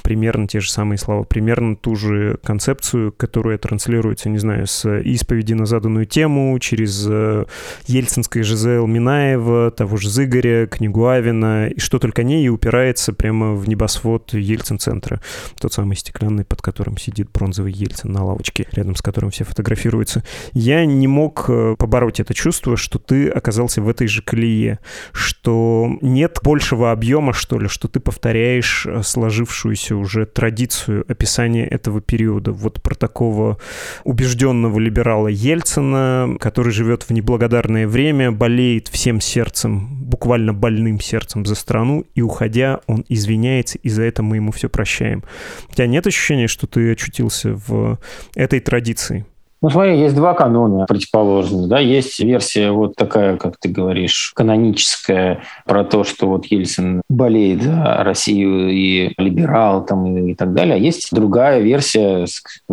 [0.02, 5.54] примерно те же самые слова, примерно ту же концепцию, которая транслируется, не знаю, с исповеди
[5.54, 7.44] на заданную тему, через э,
[7.86, 13.54] Ельцинское ЖЗЛ Минаева, того же Зыгоря, книгу Авина, и что только не, и упирается прямо
[13.54, 15.20] в небосвод Ельцин-центра,
[15.60, 20.24] тот самый стеклянный, под которым сидит бронзовый Ельцин на лавочке, рядом с которым все фотографируются.
[20.52, 24.78] Я не мог э, побороть это чувство, что ты оказался в этой же колее,
[25.12, 28.86] что нет большего объема, что ли, что ты повторяешь
[29.18, 32.52] сложившуюся уже традицию описания этого периода.
[32.52, 33.58] Вот про такого
[34.04, 41.56] убежденного либерала Ельцина, который живет в неблагодарное время, болеет всем сердцем, буквально больным сердцем за
[41.56, 45.24] страну, и уходя, он извиняется, и за это мы ему все прощаем.
[45.68, 47.98] У тебя нет ощущения, что ты очутился в
[48.36, 49.26] этой традиции?
[49.60, 51.68] Ну, смотри, есть два канона противоположных.
[51.68, 51.78] Да?
[51.78, 58.02] Есть версия вот такая, как ты говоришь, каноническая, про то, что вот Ельцин болеет за
[58.04, 60.74] Россию и либерал там, и, и так далее.
[60.74, 62.26] А есть другая версия,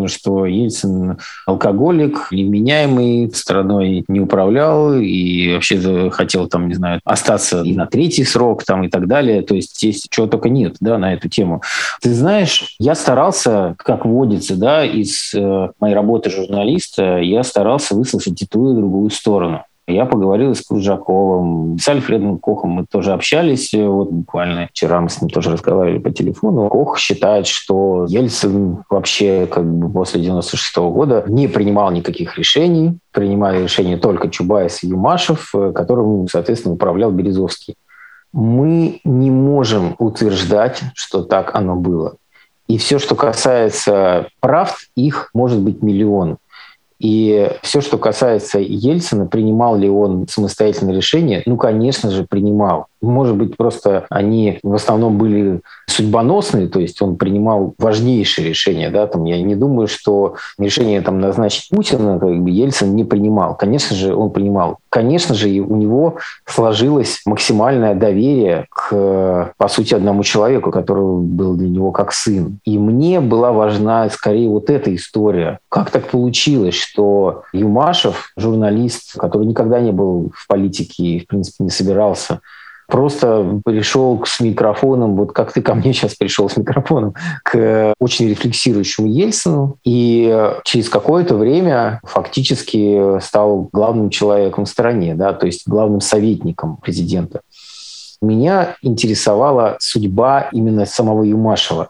[0.06, 7.76] что Ельцин алкоголик, неменяемый, страной не управлял и вообще хотел там, не знаю, остаться и
[7.76, 9.41] на третий срок там и так далее.
[9.41, 11.62] То есть здесь чего только нет да, на эту тему.
[12.02, 17.95] Ты знаешь, я старался, как водится, да, из э, моей работы журналиста, журналиста, я старался
[17.95, 19.63] выслушать и ту, и другую сторону.
[19.88, 23.71] Я поговорил с Кружаковым, с Альфредом Кохом мы тоже общались.
[23.71, 26.67] Вот буквально вчера мы с ним тоже разговаривали по телефону.
[26.69, 32.97] Кох считает, что Ельцин вообще как бы после 96 -го года не принимал никаких решений.
[33.11, 37.75] Принимали решения только Чубайс и Юмашев, которым, соответственно, управлял Березовский.
[38.33, 42.15] Мы не можем утверждать, что так оно было.
[42.67, 46.38] И все, что касается прав, их может быть миллион.
[46.99, 52.88] И все, что касается Ельцина, принимал ли он самостоятельное решение, ну, конечно же, принимал.
[53.01, 58.89] Может быть, просто они в основном были судьбоносные, то есть он принимал важнейшие решения.
[58.89, 59.08] Да?
[59.08, 63.55] Там, я не думаю, что решение там, назначить Путина как бы, Ельцин не принимал.
[63.55, 64.77] Конечно же, он принимал.
[64.95, 71.67] Конечно же, у него сложилось максимальное доверие к, по сути, одному человеку, который был для
[71.67, 72.60] него как сын.
[72.63, 75.60] И мне была важна скорее вот эта история.
[75.67, 81.65] Как так получилось, что Юмашев, журналист, который никогда не был в политике и, в принципе,
[81.65, 82.39] не собирался,
[82.88, 88.30] просто пришел с микрофоном, вот как ты ко мне сейчас пришел с микрофоном, к очень
[88.30, 95.67] рефлексирующему Ельцину, и через какое-то время фактически стал главным человеком в стране, да, то есть
[95.67, 97.41] главным советником президента.
[98.21, 101.89] Меня интересовала судьба именно самого Юмашева.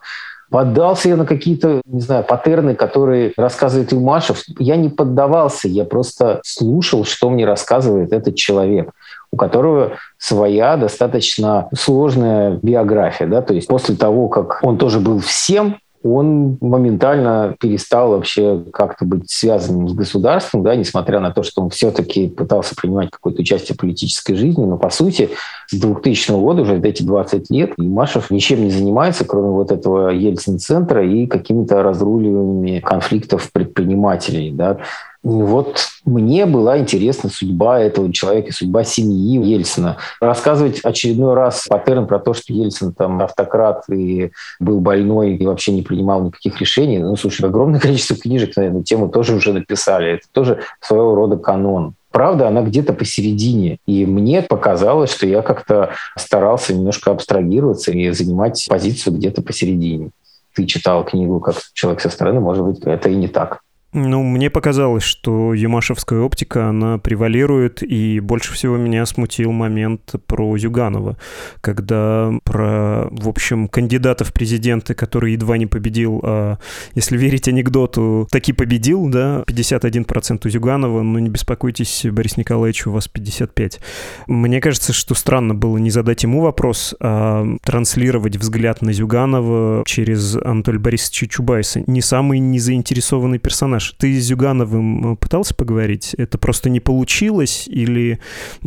[0.56, 4.42] Поддался я на какие-то, не знаю, паттерны, которые рассказывает Юмашев.
[4.58, 8.92] Я не поддавался, я просто слушал, что мне рассказывает этот человек
[9.32, 13.28] у которого своя достаточно сложная биография.
[13.28, 13.42] Да?
[13.42, 19.32] То есть после того, как он тоже был всем, он моментально перестал вообще как-то быть
[19.32, 23.80] связанным с государством, да, несмотря на то, что он все-таки пытался принимать какое-то участие в
[23.80, 25.30] политической жизни, но по сути
[25.68, 31.04] с 2000 года, уже эти 20 лет, Машев ничем не занимается, кроме вот этого Ельцин-центра
[31.04, 34.52] и какими-то разруливаниями конфликтов предпринимателей.
[34.52, 34.78] Да.
[35.26, 39.98] Вот мне была интересна судьба этого человека, судьба семьи Ельцина.
[40.22, 45.72] Рассказывать очередной раз паттерн про то, что Ельцин там автократ и был больной и вообще
[45.72, 47.00] не принимал никаких решений.
[47.00, 50.12] Ну, слушай, огромное количество книжек на эту тему тоже уже написали.
[50.12, 53.80] Это тоже своего рода канон правда, она где-то посередине.
[53.86, 60.12] И мне показалось, что я как-то старался немножко абстрагироваться и занимать позицию где-то посередине.
[60.54, 63.60] Ты читал книгу как человек со стороны, может быть, это и не так.
[63.98, 70.58] Ну, мне показалось, что юмашевская оптика, она превалирует, и больше всего меня смутил момент про
[70.58, 71.16] Зюганова,
[71.62, 76.58] когда про, в общем, кандидата в президенты, который едва не победил, а,
[76.94, 82.92] если верить анекдоту, таки победил, да, 51% у Зюганова, но не беспокойтесь, Борис Николаевич, у
[82.92, 83.80] вас 55.
[84.28, 90.36] Мне кажется, что странно было не задать ему вопрос, а транслировать взгляд на Зюганова через
[90.36, 91.82] Анатолия Борисовича Чубайса.
[91.88, 96.14] Не самый незаинтересованный персонаж Саш, ты с Зюгановым э, пытался поговорить?
[96.18, 98.20] Это просто не получилось или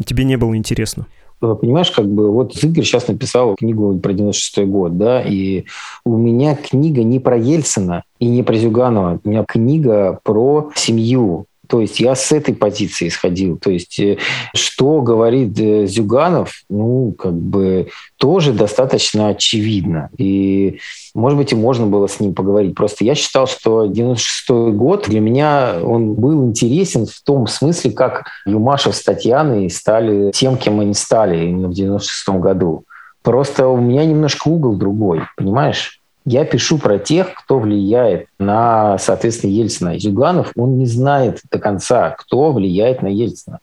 [0.04, 1.06] тебе не было интересно?
[1.40, 5.66] понимаешь, как бы вот Игорь сейчас написал книгу про 96 год, да, и
[6.04, 11.46] у меня книга не про Ельцина и не про Зюганова, у меня книга про семью,
[11.68, 13.58] то есть я с этой позиции исходил.
[13.58, 14.16] То есть э,
[14.54, 20.08] что говорит э, Зюганов, ну, как бы тоже достаточно очевидно.
[20.16, 20.80] И,
[21.14, 22.74] может быть, и можно было с ним поговорить.
[22.74, 28.24] Просто я считал, что 96 год для меня он был интересен в том смысле, как
[28.46, 32.84] Юмашев с Татьяной стали тем, кем они стали именно в 96 году.
[33.22, 35.97] Просто у меня немножко угол другой, понимаешь?
[36.30, 39.98] Я пишу про тех, кто влияет на, соответственно, Ельцина.
[39.98, 43.60] Зюганов, он не знает до конца, кто влияет на Ельцина.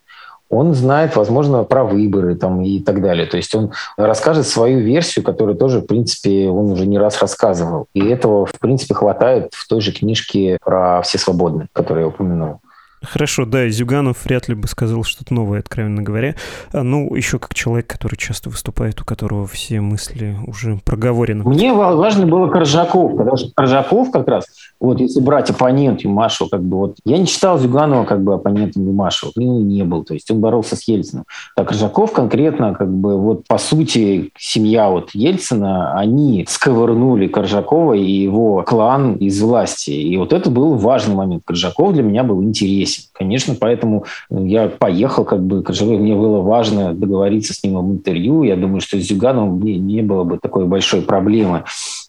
[0.49, 3.27] Он знает, возможно, про выборы там, и так далее.
[3.27, 7.85] То есть он расскажет свою версию, которую тоже, в принципе, он уже не раз рассказывал.
[7.93, 12.61] И этого, в принципе, хватает в той же книжке про «Все свободны», которую я упомянул.
[13.05, 16.35] Хорошо, да, Зюганов вряд ли бы сказал что-то новое, откровенно говоря.
[16.71, 21.43] А, ну, еще как человек, который часто выступает, у которого все мысли уже проговорены.
[21.43, 24.45] Мне важно было Коржаков, потому что Коржаков как раз,
[24.79, 28.85] вот если брать оппонент Юмашева, как бы вот, я не считал Зюганова как бы оппонентом
[28.87, 31.25] Юмашева, ну, не был, то есть он боролся с Ельцином.
[31.55, 38.11] А Коржаков конкретно, как бы вот по сути, семья вот Ельцина, они сковырнули Коржакова и
[38.11, 39.91] его клан из власти.
[39.91, 41.43] И вот это был важный момент.
[41.45, 43.09] Коржаков для меня был интересен интересен.
[43.13, 45.63] Конечно, поэтому я поехал, как бы,
[45.97, 48.43] мне было важно договориться с ним об интервью.
[48.43, 51.63] Я думаю, что с Зюгановым мне не было бы такой большой проблемы.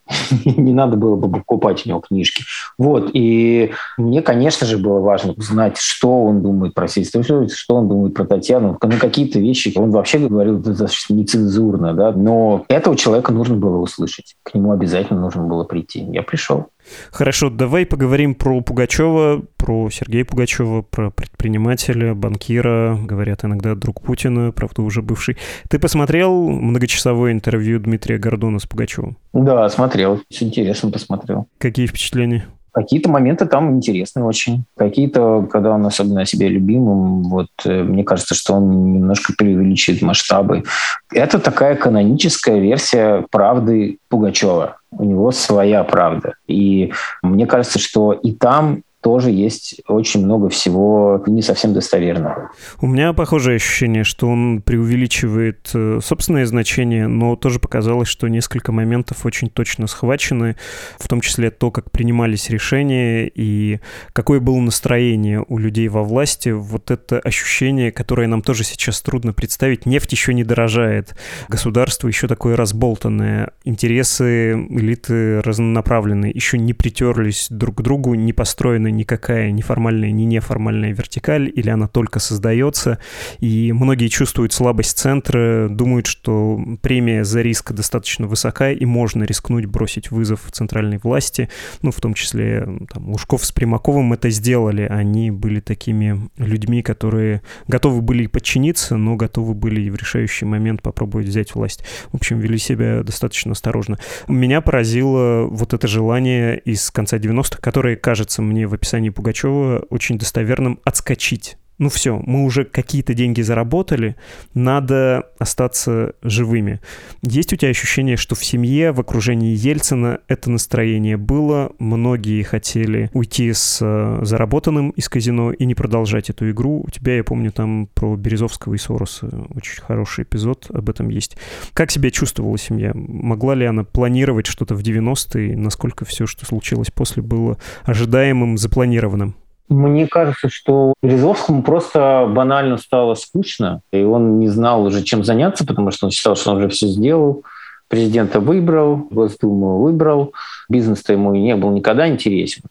[0.45, 2.45] не надо было бы покупать у него книжки.
[2.79, 7.89] Вот, и мне, конечно же, было важно узнать, что он думает про сельство, что он
[7.89, 8.79] думает про Татьяну.
[8.81, 14.37] Ну, какие-то вещи он вообще говорил достаточно нецензурно, да, но этого человека нужно было услышать.
[14.43, 16.01] К нему обязательно нужно было прийти.
[16.13, 16.67] Я пришел.
[17.11, 24.53] Хорошо, давай поговорим про Пугачева, про Сергея Пугачева, про предпринимателя, банкира, говорят иногда друг Путина,
[24.53, 25.37] правда уже бывший.
[25.69, 29.17] Ты посмотрел многочасовое интервью Дмитрия Гордона с Пугачевым?
[29.33, 31.49] Да, смотрел, с интересом посмотрел.
[31.59, 32.47] Какие впечатления?
[32.77, 34.67] Какие-то моменты там интересные очень.
[34.77, 40.03] Какие-то, когда он особенно о себе любимым, вот э, мне кажется, что он немножко преувеличивает
[40.03, 40.63] масштабы.
[41.11, 44.77] Это такая каноническая версия правды Пугачева.
[44.91, 46.35] У него своя правда.
[46.49, 52.51] И мне кажется, что и там, тоже есть очень много всего не совсем достоверного.
[52.81, 58.73] У меня похожее ощущение, что он преувеличивает э, собственное значение, но тоже показалось, что несколько
[58.73, 60.57] моментов очень точно схвачены,
[60.99, 63.79] в том числе то, как принимались решения и
[64.13, 66.49] какое было настроение у людей во власти.
[66.49, 69.87] Вот это ощущение, которое нам тоже сейчас трудно представить.
[69.87, 71.15] Нефть еще не дорожает,
[71.49, 78.96] государство еще такое разболтанное, интересы элиты разнонаправленные, еще не притерлись друг к другу, не построены
[78.97, 82.99] никакая ни формальная, ни неформальная вертикаль, или она только создается.
[83.39, 89.67] И многие чувствуют слабость центра, думают, что премия за риск достаточно высока, и можно рискнуть
[89.67, 91.49] бросить вызов центральной власти.
[91.83, 94.83] Ну, в том числе там, Лужков с Примаковым это сделали.
[94.83, 100.83] Они были такими людьми, которые готовы были подчиниться, но готовы были и в решающий момент
[100.83, 101.85] попробовать взять власть.
[102.13, 103.99] В общем, вели себя достаточно осторожно.
[104.29, 110.19] Меня поразило вот это желание из конца 90-х, которое кажется мне в описании Пугачева очень
[110.19, 114.17] достоверным отскочить ну все, мы уже какие-то деньги заработали,
[114.55, 116.81] надо остаться живыми.
[117.23, 123.11] Есть у тебя ощущение, что в семье, в окружении Ельцина это настроение было, многие хотели
[123.13, 126.83] уйти с э, заработанным из казино и не продолжать эту игру.
[126.87, 131.37] У тебя, я помню, там про Березовского и Сороса очень хороший эпизод об этом есть.
[131.75, 132.93] Как себя чувствовала семья?
[132.95, 135.57] Могла ли она планировать что-то в 90-е?
[135.57, 139.37] Насколько все, что случилось после, было ожидаемым, запланированным?
[139.69, 145.67] Мне кажется, что Березовскому просто банально стало скучно, и он не знал уже, чем заняться,
[145.67, 147.43] потому что он считал, что он уже все сделал.
[147.89, 150.33] Президента выбрал, Госдуму выбрал,
[150.69, 152.63] бизнес-то ему не был никогда интересен.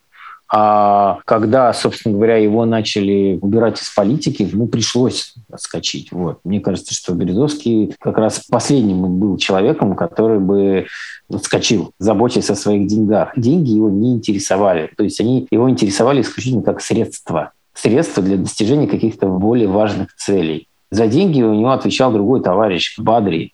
[0.51, 6.11] А когда, собственно говоря, его начали убирать из политики, ему пришлось отскочить.
[6.11, 6.39] Вот.
[6.43, 10.85] Мне кажется, что Березовский как раз последним был человеком, который бы
[11.29, 13.31] отскочил, заботясь о своих деньгах.
[13.35, 14.91] Деньги его не интересовали.
[14.95, 17.51] То есть они его интересовали исключительно как средство.
[17.73, 20.67] Средство для достижения каких-то более важных целей.
[20.91, 23.53] За деньги у него отвечал другой товарищ Бадри.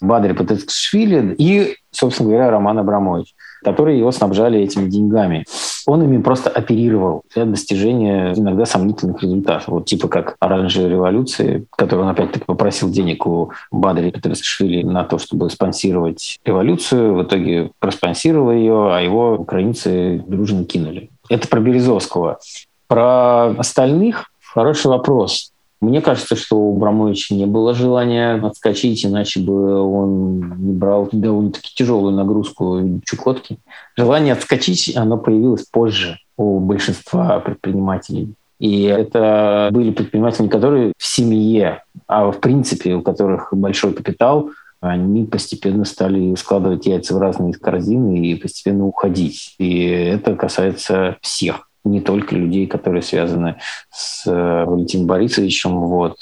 [0.00, 5.44] Бадри Патекшвили и, собственно говоря, Роман Абрамович, которые его снабжали этими деньгами
[5.86, 9.68] он ими просто оперировал для достижения иногда сомнительных результатов.
[9.68, 15.18] Вот типа как оранжевая революция, которую он опять-таки попросил денег у Бадри Петросишвили на то,
[15.18, 17.14] чтобы спонсировать революцию.
[17.14, 21.10] В итоге проспонсировал ее, а его украинцы дружно кинули.
[21.28, 22.38] Это про Березовского.
[22.86, 25.53] Про остальных хороший вопрос.
[25.84, 31.70] Мне кажется, что у Брамовича не было желания отскочить, иначе бы он не брал довольно-таки
[31.74, 33.58] тяжелую нагрузку Чукотки.
[33.96, 38.34] Желание отскочить, оно появилось позже у большинства предпринимателей.
[38.58, 45.24] И это были предприниматели, которые в семье, а в принципе, у которых большой капитал, они
[45.24, 49.54] постепенно стали складывать яйца в разные корзины и постепенно уходить.
[49.58, 53.56] И это касается всех не только людей, которые связаны
[53.90, 55.78] с э, Валентином Борисовичем.
[55.80, 56.16] Вот.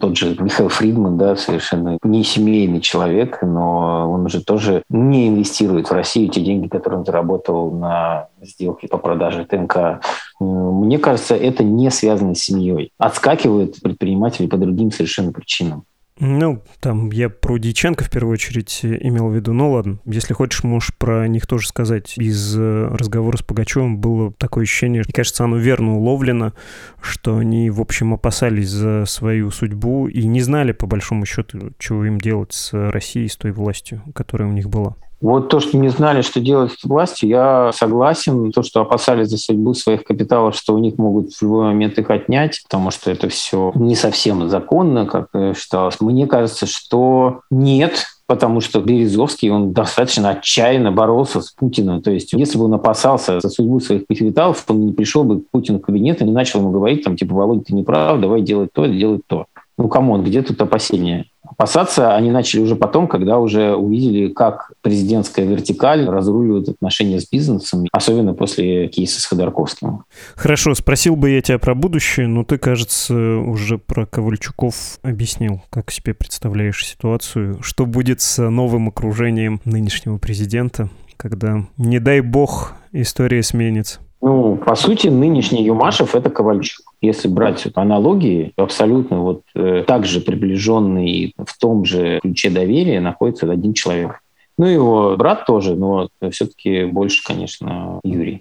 [0.00, 5.88] Тот же Михаил Фридман, да, совершенно не семейный человек, но он уже тоже не инвестирует
[5.88, 10.00] в Россию те деньги, которые он заработал на сделке по продаже ТНК.
[10.40, 12.92] Мне кажется, это не связано с семьей.
[12.98, 15.84] Отскакивают предприниматели по другим совершенно причинам.
[16.18, 19.52] Ну, там я про Дьяченко в первую очередь имел в виду.
[19.52, 22.16] Ну ладно, если хочешь, можешь про них тоже сказать.
[22.16, 26.54] Из э, разговора с Пугачевым было такое ощущение, и кажется, оно верно уловлено,
[27.02, 32.06] что они, в общем, опасались за свою судьбу и не знали, по большому счету, чего
[32.06, 34.96] им делать с Россией, с той властью, которая у них была.
[35.20, 38.52] Вот то, что не знали, что делать с властью, я согласен.
[38.52, 42.10] То, что опасались за судьбу своих капиталов, что у них могут в любой момент их
[42.10, 46.00] отнять, потому что это все не совсем законно, как считалось.
[46.00, 52.02] Мне кажется, что нет, потому что Березовский, он достаточно отчаянно боролся с Путиным.
[52.02, 55.50] То есть, если бы он опасался за судьбу своих капиталов, он не пришел бы к
[55.50, 58.42] Путину в кабинет и не начал ему говорить, там, типа, Володя, ты не прав, давай
[58.42, 59.46] делать то, делать то.
[59.78, 61.26] Ну, come on, где тут опасения?
[61.56, 67.86] Опасаться они начали уже потом, когда уже увидели, как президентская вертикаль разруливает отношения с бизнесом,
[67.92, 70.04] особенно после кейса с Ходорковским.
[70.34, 75.90] Хорошо, спросил бы я тебя про будущее, но ты, кажется, уже про Ковальчуков объяснил, как
[75.90, 83.42] себе представляешь ситуацию, что будет с новым окружением нынешнего президента, когда, не дай бог, история
[83.42, 84.00] сменится.
[84.20, 86.94] Ну, по сути, нынешний Юмашев– это Ковальчук.
[87.06, 93.00] Если брать вот аналогии, абсолютно вот э, так же приближенный в том же ключе доверия
[93.00, 94.20] находится один человек.
[94.58, 98.40] Ну, его брат тоже, но все-таки больше, конечно, Юрий.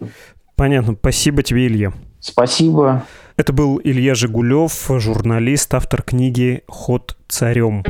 [0.55, 0.95] Понятно.
[0.97, 1.91] Спасибо тебе, Илья.
[2.19, 3.03] Спасибо.
[3.37, 7.83] Это был Илья Жигулев, журналист, автор книги «Ход царем».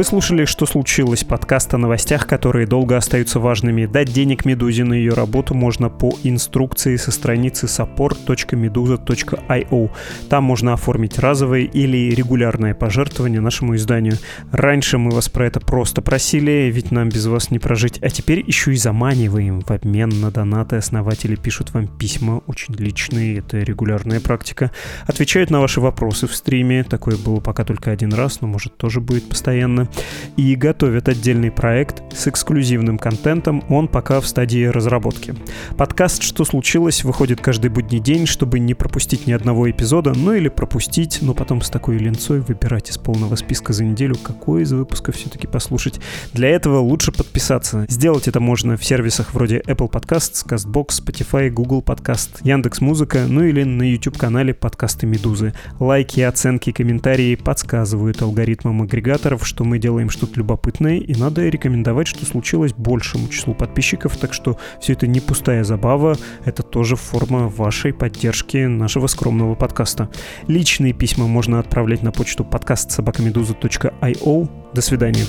[0.00, 3.84] Вы слушали «Что случилось?» подкаст о новостях, которые долго остаются важными.
[3.84, 9.90] Дать денег Медузе на ее работу можно по инструкции со страницы support.meduza.io.
[10.30, 14.14] Там можно оформить разовые или регулярные пожертвования нашему изданию.
[14.52, 18.02] Раньше мы вас про это просто просили, ведь нам без вас не прожить.
[18.02, 19.60] А теперь еще и заманиваем.
[19.60, 24.70] В обмен на донаты основатели пишут вам письма, очень личные, это регулярная практика.
[25.06, 26.84] Отвечают на ваши вопросы в стриме.
[26.84, 29.89] Такое было пока только один раз, но может тоже будет постоянно
[30.36, 35.34] и готовят отдельный проект с эксклюзивным контентом, он пока в стадии разработки.
[35.76, 40.48] Подкаст «Что случилось?» выходит каждый будний день, чтобы не пропустить ни одного эпизода, ну или
[40.48, 45.16] пропустить, но потом с такой линцой выбирать из полного списка за неделю, какой из выпусков
[45.16, 46.00] все-таки послушать.
[46.32, 47.86] Для этого лучше подписаться.
[47.88, 53.42] Сделать это можно в сервисах вроде Apple Podcasts, CastBox, Spotify, Google Podcast, Яндекс Музыка, ну
[53.44, 55.54] или на YouTube-канале подкасты Медузы.
[55.78, 62.24] Лайки, оценки, комментарии подсказывают алгоритмам агрегаторов, что мы делаем что-то любопытное, и надо рекомендовать, что
[62.24, 67.92] случилось большему числу подписчиков, так что все это не пустая забава, это тоже форма вашей
[67.92, 70.08] поддержки нашего скромного подкаста.
[70.46, 74.48] Личные письма можно отправлять на почту подкаст собакамедуза.io.
[74.72, 75.24] До свидания.